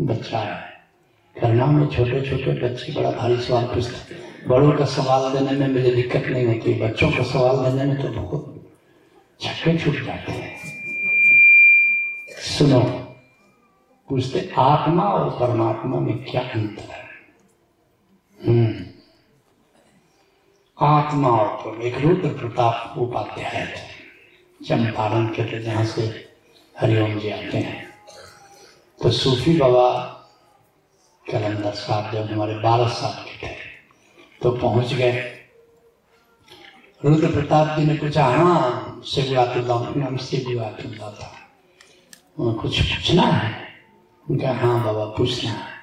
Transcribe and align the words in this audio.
बच्चा 0.00 0.38
है। 0.38 0.72
करना 1.40 1.66
में 1.66 1.86
छोटे 1.86 2.30
छोटे 2.30 2.68
बच्चे 2.68 2.92
बड़ा 2.92 3.10
भारी 3.10 3.40
सवाल 3.40 3.64
पूछते 3.64 4.14
हैं। 4.14 4.48
बड़ों 4.48 4.72
का 4.72 4.84
सवाल 4.84 5.32
देने 5.32 5.52
में 5.52 5.68
मुझे 5.68 5.90
दिक्कत 5.90 6.22
नहीं 6.24 6.46
होती। 6.46 6.74
बच्चों 6.74 7.10
का 7.10 7.22
सवाल 7.22 7.72
देने 7.72 7.84
में 7.84 8.02
तो 8.02 8.08
बहुत 8.08 8.70
छक्के 9.40 9.78
छूट 9.78 9.94
जाते 9.94 10.32
हैं। 10.32 10.56
सुनो, 12.28 12.80
पूछते, 14.08 14.50
आत्मा 14.58 15.04
और 15.04 15.30
परमात्मा 15.30 16.00
में 16.00 16.24
क्या 16.24 16.40
अंतर 16.40 16.82
है? 16.82 17.08
हम्म। 18.48 18.84
आत्मा 20.86 21.28
और 21.28 21.48
परम 21.48 21.82
एक 21.82 21.98
रुद्र 21.98 22.38
प्रताप 22.38 22.98
उपाध्याय 22.98 23.74
चंपारण 24.64 25.26
के 25.26 25.62
जहाँ 25.62 25.84
से 25.84 26.28
हरिओम 26.80 27.18
जी 27.18 27.30
आते 27.30 27.58
हैं। 27.58 27.87
तो 29.00 29.10
सूफी 29.12 29.52
बाबा 29.58 29.88
कलंदर 31.26 31.72
साहब, 31.72 32.12
जब 32.12 32.32
हमारे 32.32 32.54
बारह 32.58 32.88
साल 32.90 33.12
के 33.24 33.34
थे 33.38 33.54
तो 34.40 34.50
पहुँच 34.52 34.92
गए। 34.94 35.12
रुद्र 37.00 37.30
प्रताप 37.32 37.78
जी 37.78 37.84
ने 37.86 37.94
पूछा 37.94 38.24
हाँ 38.26 39.02
शिवरातुल्ला 39.06 39.76
नाम 39.96 40.16
शिवरातुल्ला 40.18 41.10
था 41.10 41.30
उन्हें 42.38 42.56
कुछ 42.56 42.80
पूछना 42.82 43.22
है? 43.22 43.52
उनका 44.26 44.52
हाँ 44.54 44.82
बाबा, 44.84 45.04
पूछना 45.16 45.50
है। 45.50 45.76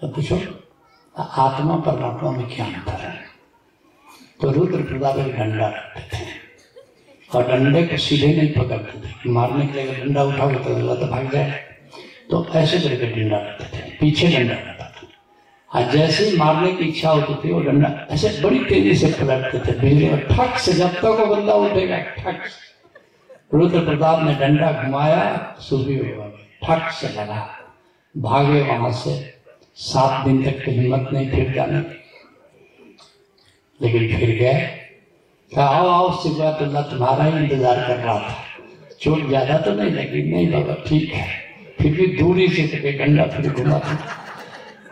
तो 0.00 0.08
पूछो, 0.08 0.36
आत्मा 1.14 1.76
परमात्मा 1.80 2.30
में 2.30 2.46
क्या 2.48 2.66
अंतर 2.66 3.00
है? 3.00 3.14
तो 4.40 4.50
रुद्र 4.50 4.82
प्रताप 4.84 5.18
एक 5.18 5.34
डंडा 5.34 5.68
रखते 5.68 6.02
थे, 6.12 6.24
और 7.30 7.48
डंडे 7.48 7.82
को 7.86 7.96
सीधे 7.98 8.32
नहीं 8.36 8.52
पकड़ते 8.54 8.98
थे। 9.00 9.30
मारने 9.30 9.66
के 9.66 9.72
लिए 9.74 9.94
डंडा 9.94 10.22
उठाओ 10.24 10.54
तो 10.54 10.74
अल्लाह 10.74 10.96
तो 10.96 11.06
भाग 11.08 11.30
जाए 11.32 11.60
तो 12.30 12.46
ऐसे 12.54 12.78
करके 12.80 13.06
डंडा 13.06 13.36
रखते 13.38 13.64
थे, 13.76 13.90
पीछे 14.00 14.28
डंडा 14.28 14.54
रहता 14.54 14.84
था। 14.86 15.08
और 15.70 15.90
जैसे 15.92 16.24
ही 16.24 16.36
मारने 16.36 16.72
की 16.72 16.84
इच्छा 16.84 17.10
होती 17.10 17.34
थी, 17.44 17.52
वो 17.52 17.60
डंडा 17.60 17.88
ऐसे 18.10 18.28
बड़ी 18.42 18.58
तेज़ी 18.64 18.94
से 18.96 19.12
पलटते 19.14 19.58
थे 19.66 19.78
बिजली 19.80 20.08
ठक 20.28 20.58
से, 20.58 20.72
जब 20.72 20.94
तक 20.94 21.04
वो 21.04 21.26
बंदा 21.26 21.54
उठेगा, 21.54 21.98
ठक 22.18 22.42
रुद्र 23.54 23.84
प्रताप 23.84 24.22
ने 24.24 24.34
डंडा 24.34 24.72
घुमाया 24.82 25.56
सूफी 25.60 25.96
बाबा 25.96 26.28
ठक 26.64 26.90
से 26.92 27.08
लगा। 27.08 27.48
भागे 28.14 28.60
वहाँ 28.60 28.92
से, 28.92 29.16
सात 29.76 30.24
दिन 30.26 30.42
तक 30.44 30.64
की 30.64 30.70
हिम्मत 30.70 31.08
नहीं, 31.12 31.30
फिर 31.30 31.52
जाने 31.54 31.80
लेकिन 33.80 34.16
फिर 34.18 34.30
गए। 34.38 34.60
कहा, 35.52 35.66
आओ 35.66 35.88
आओ 35.88 36.10
सिबातुल्ला 36.22 36.80
तुम्हारा 36.82 37.24
ही 37.24 37.38
इंतज़ार 37.38 37.76
कर 37.86 37.96
रहा 37.96 38.18
था। 38.18 38.36
चोट 39.00 39.26
ज़्यादा 39.28 39.56
तो 39.58 39.72
नहीं 39.74 39.90
लगी। 39.90 40.22
नहीं 40.22 40.50
बाबा, 40.52 40.74
ठीक 40.86 41.12
है। 41.12 41.26
फिर 41.80 41.92
भी 41.92 42.06
दूरी 42.16 42.48
से 42.48 42.66
करके 42.68 42.92
डंडा 42.92 43.24
फिर 43.26 43.50
घुमा। 43.52 43.78
था 43.78 43.94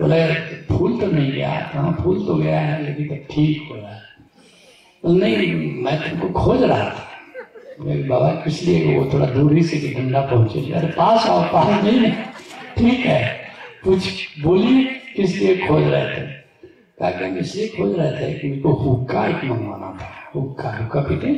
बोले 0.00 0.20
फूल 0.68 0.98
तो 1.00 1.06
नहीं 1.06 1.32
गया 1.32 1.50
हाँ 1.74 1.96
फूल 2.02 2.24
तो 2.26 2.34
गया 2.34 2.60
है, 2.60 2.82
लेकिन 2.84 3.08
तो 3.08 3.14
ठीक 3.30 3.68
हो 3.70 3.76
रहा 3.76 3.94
है। 3.94 4.00
तो 5.02 5.12
नहीं, 5.12 5.82
मैं 5.82 5.96
तुमको 6.00 6.28
खोज 6.40 6.62
रहा 6.62 6.84
था। 6.84 7.06
मैं 7.80 8.08
बाबा, 8.08 8.30
किस 8.44 8.62
लिए 8.62 8.98
वो 8.98 9.04
थोड़ा 9.12 9.26
दूरी 9.26 9.62
से 9.62 9.78
कि 9.78 9.94
डंडा 9.94 10.20
पहुँचे? 10.20 10.72
अरे, 10.72 10.86
पास 10.88 11.26
आओ, 11.26 11.42
पास 11.52 11.84
नहीं 11.84 12.12
ठीक 12.78 13.06
है, 13.06 13.50
कुछ 13.84 14.42
बोलिए 14.42 14.84
किस 15.16 15.36
लिए 15.36 15.56
खोज 15.58 15.84
रहे 15.84 16.04
थे? 16.06 16.26
कहा 17.00 17.10
कि 17.10 17.24
हम 17.24 17.36
इसलिए 17.38 17.68
खोज 17.68 17.98
रहे 17.98 18.12
थे? 18.12 18.32
कि 18.34 18.50
उनको 18.50 18.72
हुक्का 18.74 19.26
एक 19.26 19.44
मंगवाना 19.44 19.96
था, 20.00 20.10
हुक्का 20.34 20.76
हुक्का 20.76 21.00
पीते 21.00 21.34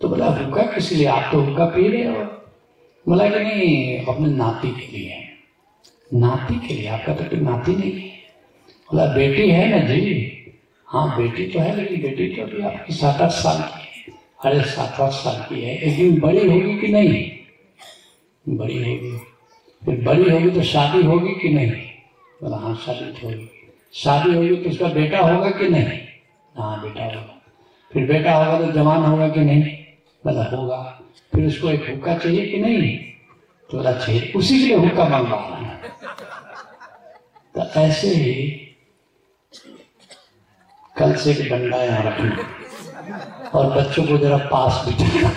तो 0.00 0.08
बोला, 0.08 0.26
हुक्का 0.26 0.62
किस 0.64 0.92
लिए? 0.92 1.06
आप 1.06 1.32
तो 1.32 1.40
हुक्का 1.40 1.64
पी 1.64 1.88
रहे 1.88 2.04
हो। 2.04 2.41
बोला 3.08 3.28
कि 3.28 3.38
नहीं, 3.38 4.04
अपने 4.04 4.28
नाती 4.28 4.68
के 4.68 4.96
लिए 4.96 5.28
नाती 6.14 6.68
के 6.68 6.74
लिए? 6.74 6.88
आपका 6.88 7.14
तो 7.14 7.24
कोई 7.24 7.40
नाती 7.40 7.76
नहीं 7.76 7.92
है। 7.92 8.08
बोला, 8.92 9.06
बेटी 9.06 9.50
है 9.50 9.70
ना 9.70 9.78
जी? 9.78 10.38
हाँ 10.86 11.16
बेटी 11.16 11.46
तो 11.46 11.58
है, 11.58 11.76
लेकिन 11.76 12.02
बेटी 12.02 12.28
तो 12.28 12.42
अभी 12.42 12.62
आपकी 12.62 12.94
सात 12.94 13.20
आठ 13.20 13.30
साल 13.30 13.62
की 13.62 14.12
है। 14.12 14.18
अरे 14.44 14.62
सात 14.70 15.00
आठ 15.00 15.10
साल 15.10 15.42
की 15.48 15.62
है। 15.62 15.78
एक 15.78 15.96
दिन 15.96 16.20
बड़ी 16.20 16.50
होगी 16.50 16.78
कि 16.78 16.88
नहीं? 16.88 17.30
बड़ी 18.48 18.78
होगी। 18.78 19.18
फिर 19.84 20.04
बड़ी 20.04 20.30
होगी 20.30 20.50
तो 20.50 20.62
शादी 20.62 21.02
होगी 21.02 21.34
कि 21.34 21.48
नहीं? 21.48 21.70
बोला 22.42 22.56
हाँ 22.56 22.74
शादी 22.86 23.12
तो 23.12 23.28
होगी। 23.28 23.50
शादी 23.92 24.34
होगी 24.34 24.56
तो 24.56 24.70
उसका 24.70 24.88
बेटा 24.88 25.18
होगा 25.18 25.50
कि 25.50 25.68
नहीं? 25.68 26.00
हाँ 26.58 26.82
बेटा 26.82 27.04
होगा। 27.04 27.42
फिर 27.92 28.06
बेटा 28.06 28.34
होगा 28.34 28.66
तो 28.66 28.72
जवान 28.72 29.02
होगा 29.02 29.28
कि 29.28 29.40
नहीं? 29.40 29.62
बोला, 30.24 30.44
होगा। 30.44 31.01
फिर 31.34 31.46
उसको 31.46 31.68
एक 31.68 31.88
हुक्का 31.90 32.14
चाहिए 32.14 32.46
कि 32.46 32.60
नहीं? 32.60 32.98
तो 33.70 33.82
चाहिए 33.82 34.32
उसी 34.36 34.58
के 34.58 34.66
लिए 34.66 34.76
हुक्का 34.76 35.04
मंगवा 35.04 35.38
रहा 35.38 35.56
है 35.56 35.90
तो 37.54 37.80
ऐसे 37.80 38.08
ही 38.08 38.34
कल 40.98 41.14
से 41.14 41.30
एक 41.30 41.48
डंडा 41.50 41.76
यहाँ 41.76 42.02
रखना 42.04 43.50
और 43.58 43.66
बच्चों 43.76 44.04
को 44.04 44.18
जरा 44.18 44.36
पास 44.52 44.84
बिठाना 44.88 45.30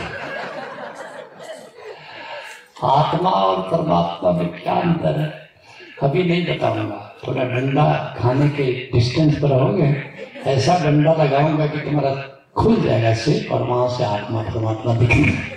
आत्मा 2.84 3.30
और 3.30 3.62
परमात्मा 3.72 4.32
में 4.32 4.48
क्या 4.62 4.74
अंतर 4.74 5.20
है? 5.20 5.50
अभी 6.04 6.24
नहीं 6.24 6.46
बताऊँगा। 6.46 7.16
थोड़ा 7.28 7.44
डंडा 7.44 8.16
खाने 8.20 8.50
के 8.50 8.64
डिस्टेंस 8.94 9.42
पर 9.42 9.50
रहोगे? 9.50 9.96
ऐसा 10.46 10.78
डंडा 10.84 11.14
लगाऊँगा 11.14 11.68
कि 11.68 11.80
तुम्हारा 11.80 12.14
खुल 12.58 12.82
जाएगा 12.82 13.14
सिर 13.14 13.48
और 13.52 13.64
वहाँ 13.64 13.88
से 13.98 14.04
आत्मा 14.04 14.42
परमात्मा 14.44 14.96
दिखेगा। 14.96 15.55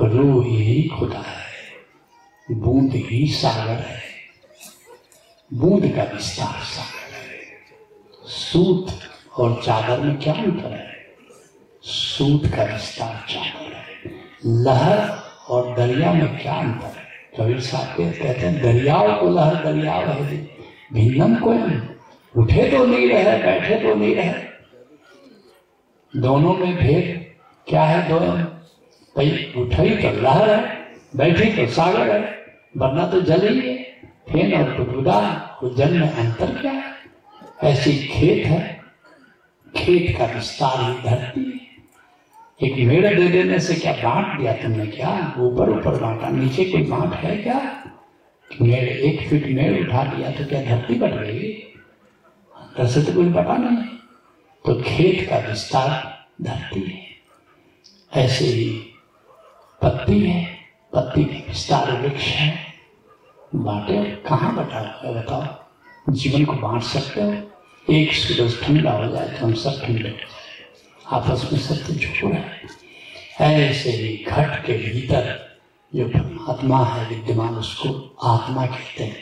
रूह 0.00 0.44
ही 0.46 0.82
खुदा 0.82 1.18
है 1.18 1.48
बूंद 2.50 2.92
ही 2.94 3.26
सागर 3.26 3.72
है। 3.72 4.02
बूंद 5.54 5.92
का 5.96 6.02
विस्तार 6.02 6.62
सागर 6.62 7.20
है। 7.20 7.38
सूत 8.26 8.86
और 9.36 9.62
चादर 9.64 10.00
में 10.00 10.18
क्या 10.18 10.32
अंतर 10.32 10.72
है? 10.72 11.06
सूत 11.82 12.46
का 12.46 12.64
विस्तार 12.64 13.26
चादर 13.28 13.74
है। 13.74 13.86
लहर 14.46 15.18
और 15.48 15.76
दरिया 15.76 16.12
में 16.12 16.42
क्या 16.42 16.54
अंतर 16.54 16.86
है? 16.86 17.08
कबीर 17.40 17.60
साहब 17.60 17.96
कहते 17.96 18.28
हैं, 18.28 18.62
दरियाओं 18.62 19.16
को 19.16 19.28
लहर, 19.28 19.54
दरिया 19.54 19.92
है 19.92 20.36
भिन्नम 20.92 21.34
को 21.34 21.50
उठे 22.42 22.70
तो 22.70 22.86
नहीं 22.86 23.08
रहे, 23.08 23.24
बैठे 23.24 23.74
तो 23.74 23.94
नहीं 23.94 24.16
रहे। 24.16 24.34
दोनों 26.16 26.54
में 26.54 26.76
भेद 26.76 27.36
क्या 27.68 27.84
है 27.84 28.08
दोनों 28.08 28.57
भाई 29.18 29.30
उठी 29.56 29.90
तो 29.96 30.10
लहर 30.22 30.50
है, 30.50 30.78
बैठी 31.16 31.44
तो 31.52 31.66
सागर 31.66 32.10
है, 32.10 32.20
वरना 32.76 33.06
तो 33.06 33.20
जल 33.20 33.48
ही 33.48 33.60
है। 33.60 33.76
फेन 34.28 34.52
और 34.54 34.76
टुकड़ा 34.76 35.20
तो 35.60 35.74
जल 35.74 35.98
में 35.98 36.10
अंतर 36.10 36.60
क्या 36.60 36.72
है? 36.72 36.92
ऐसी 37.64 37.92
खेत 38.08 38.46
है, 38.46 38.80
खेत 39.76 40.16
का 40.18 40.24
विस्तार 40.24 40.82
ही 40.82 41.02
धरती 41.02 41.54
एक 42.60 42.76
मेड़ 42.86 43.14
दे 43.14 43.28
देने 43.28 43.58
से 43.58 43.74
क्या 43.74 43.92
बांट 43.92 44.38
दिया 44.38 44.52
तुमने 44.52 44.86
क्या? 44.86 45.34
ऊपर 45.38 45.70
ऊपर 45.70 46.00
बांटा, 46.00 46.28
नीचे 46.28 46.64
कोई 46.64 46.82
बांट 46.82 47.14
है 47.14 47.36
क्या? 47.36 47.60
मेड़ 48.62 48.88
एक 48.88 49.28
फीट 49.28 49.46
मेड़ 49.46 49.86
उठा 49.86 50.04
दिया 50.04 50.30
तो 50.30 50.44
क्या 50.44 50.62
धरती 50.62 50.94
बट 50.94 51.10
गई? 51.10 51.52
अंदर 52.54 52.86
से 52.86 53.02
तो 53.02 53.12
कोई 53.12 53.24
बटा 53.24 53.56
नहीं। 53.56 53.84
तो 54.64 54.82
खेत 54.82 55.28
का 55.30 55.38
विस्तार 55.38 55.90
धरती 56.42 56.80
है। 56.80 58.22
ऐसे 58.24 58.44
ही 58.44 58.87
पत्ती 59.82 60.20
है 60.20 60.58
पत्ती 60.92 61.24
की 61.24 61.44
विस्तार 61.48 61.92
वृक्ष 61.92 62.26
है? 62.26 62.58
बांटे, 63.54 64.04
कहाँ 64.04 64.56
बटा 64.56 65.00
है 65.04 65.14
बताओ? 65.14 65.44
जीवन 66.12 66.44
को 66.44 66.52
बांट 66.52 66.82
सकते 66.82 67.22
हो? 67.22 67.34
एक 67.90 68.12
सूरज 68.12 68.62
ठंडा 68.62 68.92
हो 68.92 69.12
जाए 69.12 69.28
तो 69.28 69.46
हम 69.46 69.54
सब 69.54 69.82
ठंडे 69.84 70.08
हो 70.08 70.08
जाए 70.08 70.26
आपस 71.12 71.52
में 71.52 71.60
सत्य 71.60 71.92
झूठ 71.92 72.32
है 72.32 72.60
ऐसे 73.40 73.90
ही 73.90 74.24
घट 74.28 74.66
के 74.66 74.72
भीतर 74.72 75.48
जो 75.94 76.08
परमात्मा 76.08 76.84
है, 76.84 77.08
विद्यमान, 77.08 77.54
उसको 77.54 78.16
आत्मा 78.22 78.66
कहते 78.66 79.04
हैं। 79.04 79.16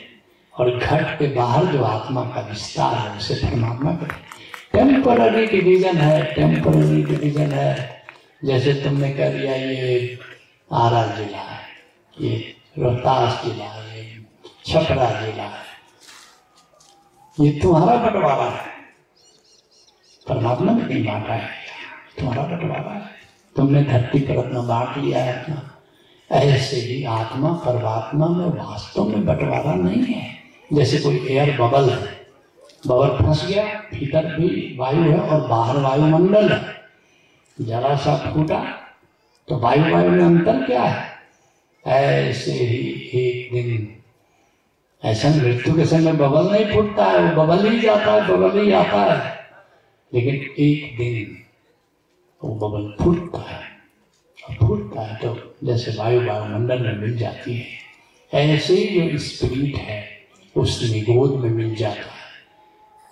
और 0.59 0.77
घट 0.77 1.19
के 1.19 1.27
बाहर 1.27 1.65
जो 1.65 1.83
आत्मा 1.83 2.21
का 2.23 2.41
विस्तार 2.41 2.95
है, 2.95 3.17
उसे 3.17 3.35
परमात्मा 3.35 3.91
कहते 3.91 4.79
हैं। 4.79 4.93
टेम्पररी 4.93 5.47
डिवीज़न 5.47 5.97
है 5.97 6.35
टेम्पररी 6.35 7.03
डिवीज़न 7.03 7.51
है। 7.51 8.03
जैसे 8.45 8.73
तुमने 8.73 9.11
कह 9.11 9.29
दिया 9.29 9.55
ये 9.55 10.19
आरा 10.73 11.07
जिला 11.07 11.37
है 11.37 11.61
ये 12.21 12.55
रोहतास 12.79 13.45
जिला 13.45 13.65
है 13.65 14.23
छपरा 14.65 15.25
जिला 15.25 15.43
है 15.43 15.67
ये 17.39 17.59
तुम्हारा 17.59 17.95
बंटवारा 17.95 18.43
है। 18.43 18.67
परमात्मा 20.29 20.71
ने 20.73 20.93
नहीं 20.93 21.05
बांटा 21.05 21.33
है। 21.33 21.49
तुम्हारा 22.19 22.43
बंटवारा 22.43 22.93
है। 22.93 23.11
तुमने 23.55 23.83
धरती 23.83 24.19
पर 24.19 24.45
अपना 24.45 24.61
बांट 24.61 24.97
लिया 24.97 25.23
है 25.23 25.43
अपना। 25.43 25.71
ऐसे 26.31 26.75
ही 26.75 27.03
आत्मा 27.03 27.53
परमात्मा 27.53 28.27
में 28.27 28.45
वास्तव 28.45 29.03
में 29.03 29.25
बंटवारा 29.25 29.73
नहीं 29.73 30.03
है। 30.03 30.37
जैसे 30.73 30.99
कोई 30.99 31.27
एयर 31.29 31.61
बबल 31.61 31.89
है। 31.89 32.27
बबल 32.87 33.25
फंस 33.25 33.45
गया, 33.45 33.63
भीतर 33.65 34.25
भी 34.25 34.77
वायु 34.77 35.01
है 35.01 35.19
और 35.19 35.47
बाहर 35.47 35.77
वायुमंडल 35.77 36.49
है। 36.49 36.81
जरा 37.61 37.95
सा 37.95 38.31
फूटा 38.31 38.86
तो 39.47 39.57
वायु 39.57 39.93
वायु 39.93 40.09
में 40.09 40.23
अंतर 40.25 40.65
क्या 40.65 40.83
है? 40.83 41.11
ऐसे 41.85 42.51
ही 42.51 42.89
एक 43.19 43.53
दिन, 43.53 43.95
ऐसा 45.03 45.29
मृत्यु 45.29 45.75
के 45.75 45.85
समय 45.85 46.13
बबल 46.13 46.51
नहीं 46.51 46.65
फूटता 46.73 47.05
है, 47.05 47.19
वो 47.19 47.43
बबल 47.43 47.69
ही 47.69 47.79
जाता 47.79 48.13
है, 48.13 48.27
बबल 48.27 48.59
ही 48.61 48.71
आता 48.71 49.03
है। 49.13 49.37
लेकिन 50.13 50.35
एक 50.59 50.97
दिन 50.97 51.37
वो 52.43 52.55
बबल 52.55 53.03
फूटता 53.03 53.39
है 53.39 53.67
फूटता 54.59 55.01
है 55.01 55.15
तो 55.15 55.55
जैसे 55.63 55.91
वायु 55.91 56.27
वायुमंडल 56.27 56.79
में 56.79 56.97
मिल 56.97 57.17
जाती 57.17 57.57
है। 57.57 57.65
ऐसे 58.33 58.75
ही 58.75 59.01
जो 59.01 59.17
स्पिरिट 59.17 59.75
है, 59.75 60.05
उस 60.55 60.89
निगोद 60.91 61.39
में 61.39 61.49
मिल 61.49 61.75
जाता 61.75 61.99
है। 61.99 62.27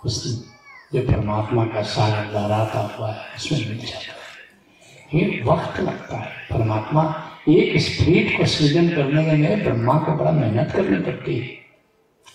उस 0.06 0.46
जो 0.94 1.02
परमात्मा 1.02 1.66
का 1.66 1.81
सारा 1.81 2.22
लहराता 2.31 2.80
हुआ 2.80 3.12
है, 3.12 3.36
उसमें 3.36 3.60
मिल 3.60 3.78
जाता 3.78 4.00
है। 4.00 4.25
ये 5.13 5.42
वक्त 5.46 5.80
लगता 5.80 6.18
है। 6.18 6.31
परमात्मा 6.52 7.31
एक 7.50 7.81
स्पिरिट 7.81 8.38
को 8.38 8.46
सृजन 8.46 8.90
करने 8.90 9.22
में 9.22 9.63
ब्रह्मा 9.63 9.94
को 9.94 10.12
बड़ा 10.12 10.31
मेहनत 10.31 10.72
करनी 10.72 10.98
पड़ती 10.98 11.38
है। 11.38 11.66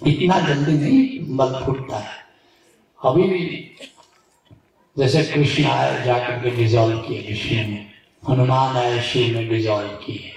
इतना 0.07 0.41
जल्दी 0.41 0.73
नहीं 0.73 1.37
बल 1.37 1.63
फूटता 1.67 1.97
है। 1.97 2.11
अभी 3.05 3.23
भी 3.23 3.71
जैसे 4.99 5.23
कृष्ण 5.23 5.65
आए, 5.65 6.05
जाकर 6.05 6.33
के 6.33 6.51
डिजॉल्व 6.51 6.99
किए 6.99 7.27
विष्णु 7.29 7.59
में 7.59 7.91
हनुमान 8.29 8.77
आए, 8.77 9.01
शिव 9.01 9.37
में 9.37 9.49
डिजॉल्व 9.49 9.89
किए। 9.89 10.33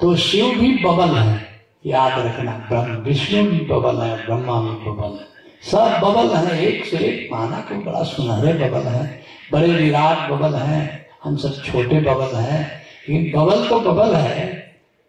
तो 0.00 0.16
शिव 0.16 0.46
भी 0.46 0.84
बबल 0.84 1.08
है। 1.08 1.54
याद 1.86 2.26
रखना, 2.26 2.50
ब्रह्म, 2.50 2.96
विष्णु 2.96 3.50
भी 3.50 3.58
बबल 3.58 3.96
है, 3.96 4.26
ब्रह्मा 4.26 4.60
भी 4.60 4.90
बबल 4.90 5.18
है। 5.18 5.34
सब 5.62 6.00
बबल 6.04 6.36
है, 6.36 6.66
एक 6.66 6.86
से 6.86 6.96
एक 6.96 7.28
माना 7.32 7.60
को 7.60 7.74
बड़ा 7.74 8.02
सुनहरे 8.02 8.68
बबल 8.68 8.82
है। 8.82 9.22
बड़े 9.52 9.68
विराट 9.68 10.30
बबल 10.30 10.54
हैं। 10.54 11.03
हम 11.24 11.36
सब 11.36 11.62
छोटे 11.64 12.00
बबल 12.00 12.36
हैं। 12.36 12.60
लेकिन 13.08 13.32
बबल 13.32 13.68
तो 13.68 13.80
बबल 13.80 14.14
है। 14.14 14.46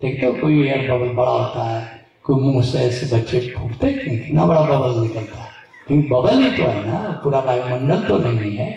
देखते 0.01 0.25
हो 0.25 0.31
कोई 0.33 0.67
एयर 0.67 0.91
बबल 0.91 1.09
बड़ा 1.09 1.31
होता 1.31 1.63
है, 1.63 2.05
कोई 2.23 2.41
मुँह 2.41 2.63
से 2.63 2.77
ऐसे 2.77 3.15
बच्चे 3.15 3.39
फूटते 3.49 3.87
नहीं? 3.87 4.19
कितना 4.19 4.45
बड़ा 4.45 4.61
बबल 4.61 5.01
निकलता 5.01 5.39
है। 5.39 6.01
बबल 6.09 6.41
ही 6.43 6.51
तो 6.51 6.63
है 6.63 6.85
ना, 6.87 7.21
पूरा 7.23 7.39
वायुमंडल 7.39 8.01
तो 8.01 8.17
नहीं 8.19 8.55
है। 8.57 8.69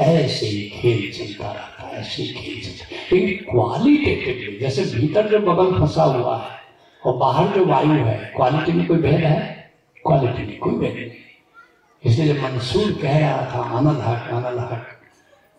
ऐसे 0.00 0.46
ही 0.46 0.62
खेल 0.70 1.10
चलता 1.12 1.50
रहता 1.52 1.86
है, 1.86 2.00
ऐसे 2.00 2.22
ही 2.22 2.28
खेल 2.28 2.62
चलता 2.62 2.96
लेकिन 3.12 3.52
क्वालिटेटिवली 3.52 4.58
जैसे 4.58 4.84
भीतर 4.96 5.28
जो 5.28 5.38
बबल 5.38 5.78
फंसा 5.78 6.02
हुआ 6.04 6.36
है, 6.38 6.58
और 7.02 7.16
बाहर 7.16 7.46
जो 7.48 7.64
वायु 7.64 8.04
है 8.04 8.32
क्वालिटी 8.36 8.72
में 8.72 8.86
कोई 8.86 8.96
भेद 8.96 9.24
है? 9.24 9.70
क्वालिटी 10.06 10.46
में 10.46 10.58
कोई 10.58 10.72
भेद 10.72 10.94
नहीं। 10.94 12.10
इसलिए 12.10 12.34
जब 12.34 12.42
मंसूर 12.42 12.98
कह 13.02 13.18
रहा 13.18 13.46
था, 13.54 13.62
आनंद 13.78 14.00
हक 14.00 14.30
आनंद 14.32 14.60
हक 14.60 14.93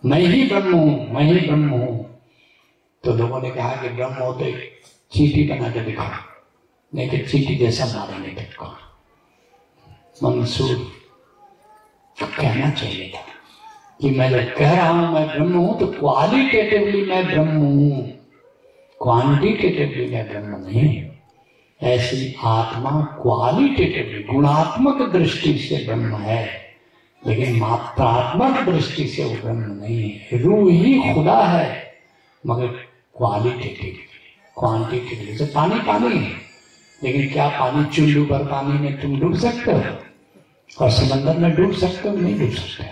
मैं 0.06 0.20
ही 0.22 0.44
ब्रह्म 0.50 0.76
हूँ 0.76 1.14
मैं 1.14 1.24
ही 1.24 1.40
ब्रह्म 1.48 1.70
हूँ। 1.70 1.94
तो 3.04 3.14
लोगों 3.14 3.42
ने 3.42 3.50
कहा 3.52 3.76
कि 3.82 3.90
ब्रह्म 3.90 4.14
हो 4.14 4.32
तो 4.34 4.46
चीटी 5.12 5.44
बना 5.50 5.70
के 5.70 5.82
दिखाओ 5.86 6.12
नहीं 6.94 7.08
तो 7.10 7.18
चीटी 7.28 7.56
जैसा 7.56 7.86
मारेंगे 7.86 8.32
तुमको 8.32 8.68
मंसूर 10.32 10.76
कहना 12.18 12.70
चाहिए 12.72 13.10
था 13.16 13.24
कि 14.00 14.10
मैं 14.10 14.30
जब 14.30 14.54
कह 14.58 14.74
रहा 14.74 14.90
हूँ 14.90 15.14
मैं 15.14 15.28
ब्रह्म 15.28 15.54
हूँ 15.58 15.80
तो 15.80 15.86
क्वालिटेटिवली 16.00 17.06
मैं 17.06 17.26
ब्रह्म 17.28 17.58
हूँ। 17.58 18.02
क्वांटिटेटिवली 19.02 20.06
मैं 20.12 20.28
ब्रह्म 20.30 20.52
नहीं 20.66 21.04
ऐसी 21.82 22.36
आत्मा 22.44 22.92
क्वालिटेटिवली 23.22 24.24
गुणात्मक 24.24 25.02
दृष्टि 25.14 25.58
से 25.60 25.84
ब्रह्म 25.86 26.16
है। 26.18 26.65
लेकिन 27.28 27.60
मात्रात्मक 27.60 28.76
दृष्टि 28.76 29.08
से 29.08 29.24
वो 29.24 29.36
ब्रह्म 29.36 29.58
नहीं 29.58 30.12
है। 30.12 30.38
रूह 30.38 30.72
ही 30.72 31.14
खुदा 31.14 31.46
है, 31.46 31.94
मगर 32.48 32.68
क्वालिटेटिव 33.18 33.98
क्वांटिटेटिव 34.60 35.26
जैसे 35.26 35.46
पानी 35.46 35.76
पानी 35.76 36.18
है। 36.18 36.46
लेकिन 37.04 37.34
क्या 37.34 37.50
पानी 37.50 37.96
चुल्लू 37.96 38.26
पर 38.26 38.40
पानी 38.40 38.80
में 38.80 39.02
तुम 39.02 39.20
डूब 39.20 39.36
सकते 39.36 39.72
हो? 39.72 39.84
और 40.82 40.90
समंदर 40.92 41.38
में 41.38 41.56
डूब 41.56 41.74
सकते 41.74 42.10
हो? 42.10 42.16
नहीं 42.16 42.40
डूब 42.40 42.52
सकते। 42.52 42.84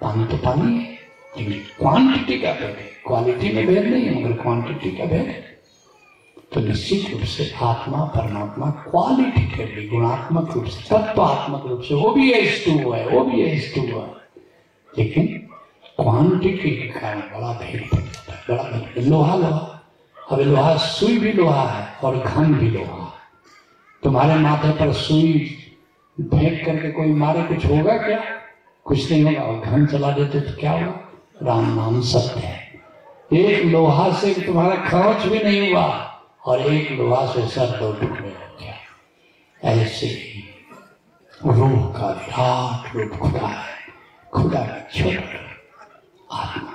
पानी 0.00 0.24
तो 0.24 0.36
पानी 0.36 0.78
है, 0.78 0.98
लेकिन 1.38 1.52
क्वांटिटी 1.52 2.38
का 2.38 2.52
भेद 2.52 2.62
है। 2.62 2.90
क्वालिटी 3.06 3.52
में 3.52 3.66
भेद 3.66 3.84
नहीं 3.84 4.04
है, 4.04 4.24
मगर 4.24 4.42
क्वांटिटी 4.42 4.90
का 4.90 5.04
भेद 5.04 5.20
है। 5.20 5.49
तो 6.54 6.60
निश्चित 6.60 7.12
रूप 7.12 7.22
से 7.22 7.54
आत्मा, 7.62 8.04
परमात्मा 8.04 8.70
क्वालिटी 8.70 9.56
के 9.56 9.64
लिए, 9.64 9.88
गुणात्मक 9.88 10.52
रूप 10.54 10.64
से, 10.64 10.82
तत्वात्मक 10.82 11.66
रूप 11.66 11.80
से, 11.80 11.94
वो 11.94 12.10
भी 12.10 12.32
एस 12.32 12.64
टू 12.66 12.92
है, 12.92 13.08
वो 13.08 13.24
भी 13.24 13.42
एस 13.42 13.74
टू 13.74 13.80
है। 13.80 14.20
लेकिन 14.98 15.26
क्वांटिटी 16.00 16.70
के 16.70 17.00
कारण 17.00 17.20
बड़ा 17.20 17.52
भेद 17.52 17.90
है 17.94 18.00
बड़ा 18.50 18.62
भेद। 18.62 19.08
लोहा 19.08 19.36
लोहा। 19.36 19.76
अब 20.32 20.40
लोहा, 20.40 20.76
सुई 20.76 21.18
भी 21.18 21.32
लोहा 21.32 21.68
है 21.68 21.96
और 22.04 22.18
घन 22.18 22.54
भी 22.54 22.70
लोहा 22.70 23.14
तुम्हारे 24.02 24.34
माथे 24.34 24.70
पर 24.70 24.92
सुई 24.92 25.56
फेंक 26.20 26.66
करके 26.66 26.90
कोई 26.90 27.06
मारे, 27.06 27.42
कुछ 27.42 27.66
होगा 27.66 27.98
क्या? 27.98 28.20
कुछ 28.84 29.12
नहीं 29.12 29.24
होगा, 29.24 29.40
और 29.40 29.60
घन 29.60 29.86
चला 29.86 30.10
देते 30.10 30.40
तो 30.40 30.60
क्या 30.60 30.72
होगा? 30.72 31.12
राम 31.42 31.74
नाम 31.76 32.00
सत्य 32.00 32.40
है। 32.40 32.80
एक 33.32 33.64
लोहा 33.64 34.12
से 34.12 34.34
तुम्हारा 34.34 34.74
खर्च 34.74 35.26
भी 35.26 35.38
नहीं 35.38 35.72
हुआ। 35.72 36.09
और 36.46 36.60
एक 36.60 36.90
लोहा 36.90 37.26
से 37.32 37.48
सर 37.48 37.66
दो 37.80 37.92
टुकड़े 37.92 38.28
हो 38.28 38.56
गया 38.60 38.74
ऐसे 39.72 40.06
ही 40.06 40.44
रूह 41.46 41.92
का 41.98 42.10
विराट 42.10 42.96
रूप 42.96 43.18
खुदा 43.20 43.46
है, 43.46 43.74
खुदा 44.34 44.60
का 44.60 44.78
छोटा 44.98 45.38
आत्मा। 46.36 46.74